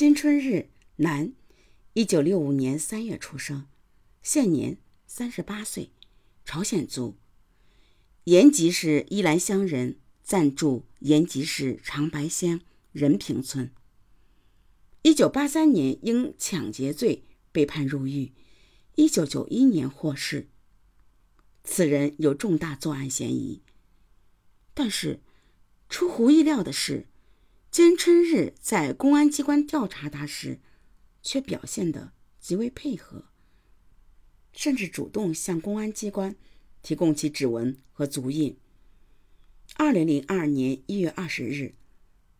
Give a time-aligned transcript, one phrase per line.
[0.00, 1.34] 金春日，男，
[1.92, 3.66] 一九六五年三月出生，
[4.22, 5.90] 现年三十八岁，
[6.42, 7.18] 朝鲜族，
[8.24, 13.70] 延吉市依兰乡人，暂住延吉市长白乡仁平村。
[15.02, 18.32] 一九八三年因抢劫罪被判入狱，
[18.94, 20.48] 一九九一年获释。
[21.62, 23.60] 此人有重大作案嫌疑，
[24.72, 25.20] 但是
[25.90, 27.06] 出乎意料的是，
[27.70, 30.58] 金春日在公安机关调查他时，
[31.22, 33.26] 却表现得极为配合，
[34.52, 36.34] 甚至主动向公安机关
[36.82, 38.56] 提供其指纹和足印。
[39.76, 41.74] 二零零二年一月二十日，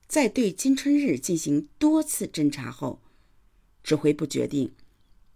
[0.09, 3.01] 在对金春日进行多次侦查后，
[3.85, 4.75] 指挥部决定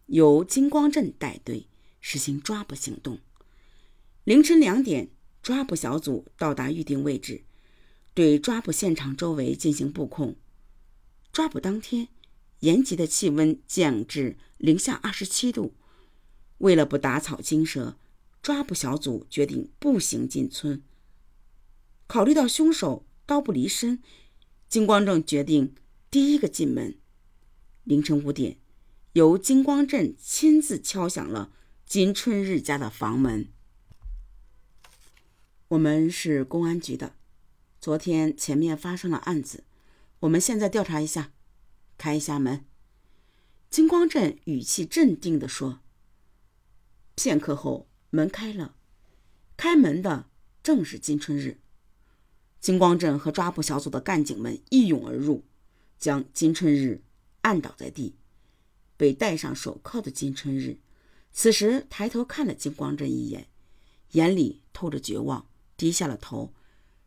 [0.07, 1.69] 由金光镇带队
[2.01, 3.21] 实行抓捕行动。
[4.25, 7.45] 凌晨两点，抓捕小组到达预定位置，
[8.15, 10.37] 对抓捕现场周围进行布控。
[11.33, 12.09] 抓捕当天，
[12.61, 15.75] 延吉的气温降至零下二十七度。
[16.59, 17.99] 为了不打草惊蛇，
[18.41, 20.81] 抓捕小组决定步行进村。
[22.07, 24.01] 考虑到凶手刀不离身，
[24.69, 25.75] 金光正决定
[26.09, 26.97] 第一个进门。
[27.83, 28.59] 凌晨五点，
[29.15, 31.51] 由金光镇亲自敲响了
[31.85, 33.49] 金春日家的房门。
[35.69, 37.17] 我们是公安局的，
[37.85, 39.63] 昨天前面发生了案子，
[40.21, 41.33] 我们现在调查一下，
[41.99, 42.65] 开一下门。
[43.69, 45.81] 金光镇语气镇定地说。
[47.15, 48.75] 片刻后，门开了，
[49.59, 50.31] 开门的
[50.63, 51.59] 正是金春日。
[52.59, 55.45] 金光镇和抓捕小组的干警们一涌而入，
[55.99, 57.03] 将金春日
[57.43, 58.15] 按倒在地。
[58.97, 60.79] 被戴上手铐的金春日，
[61.35, 63.47] 此时抬头看了金光镇一眼，
[64.13, 65.47] 眼里透着绝望。
[65.77, 66.55] 低下了头，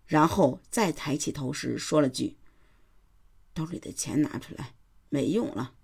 [0.07, 2.37] 然后再抬起头时说了句
[3.53, 4.73] ：“兜里的钱拿出来，
[5.09, 5.75] 没用了。”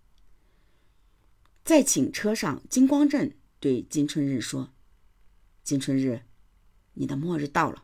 [1.63, 4.73] 在警车上，金光镇对金春日说
[5.63, 6.23] ：“金春日，
[6.93, 7.83] 你的末日到了。”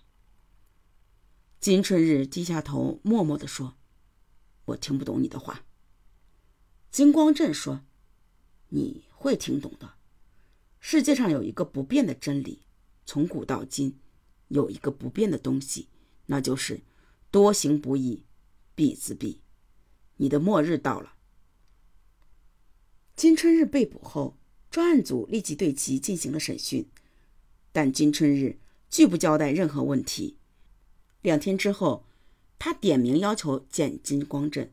[1.59, 3.75] 金春日低下头，默默地说
[4.65, 5.65] ：“我听不懂你的话。”
[6.89, 7.81] 金光镇说
[8.69, 9.95] ：“你会听懂的。
[10.79, 12.63] 世界上有一个不变的真理，
[13.05, 13.99] 从古到今。”
[14.49, 15.89] 有一个不变的东西，
[16.31, 16.81] 那就是
[17.31, 18.23] 多行不义
[18.75, 19.39] 必自毙。
[20.17, 21.15] 你的末日到了。
[23.15, 24.37] 金春日被捕后，
[24.69, 26.87] 专案组立即对其进行了审讯，
[27.71, 30.37] 但金春日拒不交代任何问题。
[31.21, 32.05] 两天之后，
[32.59, 34.71] 他点名要求见金光镇。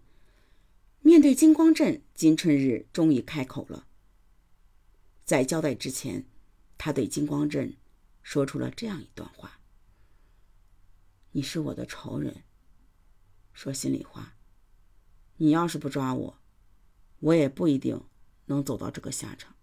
[1.00, 3.86] 面对金光镇，金春日终于开口了。
[5.24, 6.26] 在交代之前，
[6.76, 7.74] 他对金光镇
[8.22, 9.55] 说出了这样一段话。
[11.36, 12.44] 你是我的仇人。
[13.52, 14.38] 说心里话，
[15.36, 16.38] 你要是不抓我，
[17.18, 18.02] 我也不一定
[18.46, 19.54] 能走到这个下场。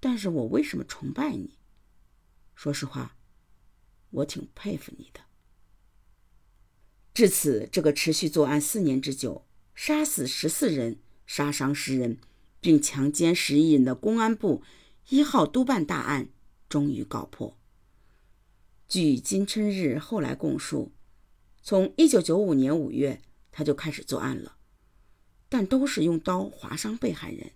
[0.00, 1.58] 但是我为什么崇拜你？
[2.54, 3.18] 说实话，
[4.08, 5.20] 我挺佩服你的。
[7.12, 12.18] 至此，这个持续作案四年之久，杀死十四人、杀伤十人，
[12.58, 14.62] 并强奸十一人的公安部
[15.10, 16.30] 一号督办大案
[16.70, 17.58] 终于告破。
[18.88, 20.92] 据金春日后来供述，
[21.62, 24.56] 从1995年5月他就开始作案了，
[25.48, 27.52] 但都是用刀划伤被害人。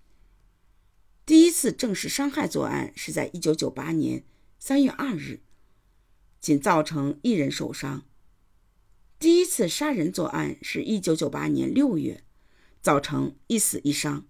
[1.27, 4.25] 第一次正式伤害作案是在1998年
[4.63, 5.41] 3月2日，
[6.41, 8.05] 仅造成一人受伤。
[9.19, 12.23] 第一次杀人作案是一998年6月，
[12.81, 14.27] 造成一死一伤。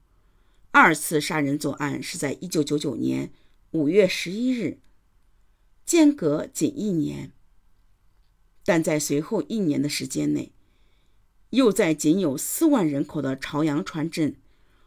[0.71, 3.33] 二次杀人作案是在1999年
[3.73, 4.79] 5月11日。
[5.87, 7.31] 间隔仅一年，
[8.65, 10.51] 但在随后一年的时间内，
[11.51, 14.35] 又在仅有四万人口的朝阳川镇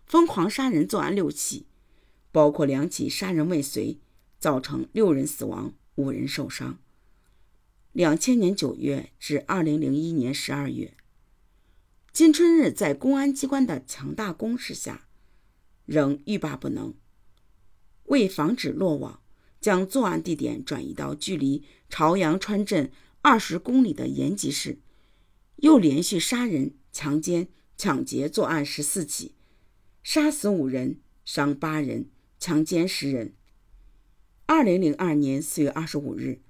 [0.06, 1.68] 疯狂杀人作案六起，
[2.34, 4.00] 包括两起杀人未遂，
[4.40, 6.78] 造成六人死亡、五人受伤。
[7.94, 10.98] 两千年九月至二零零一年十二月，
[12.12, 15.08] 金春日在公安机关的强大攻势下，
[15.86, 16.94] 仍欲罢不能。
[18.08, 19.22] 为防止落网。
[19.62, 22.92] 将作案地点转移到距离朝阳川镇
[23.22, 24.80] 二十公里的延吉市，
[25.58, 29.36] 又连续杀人、强奸、抢劫作案十四起，
[30.02, 32.10] 杀死五人，伤八人，
[32.40, 33.36] 强奸十人。
[34.46, 36.42] 二零零二年四月二十五日，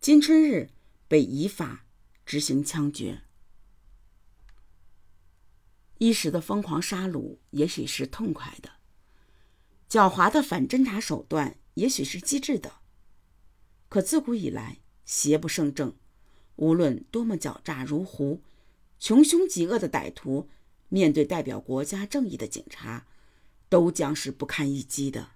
[0.00, 0.70] 金春日
[1.08, 1.84] 被依法
[2.24, 3.22] 执行枪决。
[5.98, 8.70] 一时的疯狂杀戮也许是痛快的，
[9.88, 11.56] 狡猾的反侦查手段。
[11.74, 12.74] 也许是机智的，
[13.88, 15.94] 可自古以来邪不胜正，
[16.56, 18.40] 无论多么狡诈如狐、
[18.98, 20.48] 穷凶极恶的歹徒，
[20.88, 23.06] 面对代表国家正义的警察，
[23.68, 25.32] 都将是不堪一击的。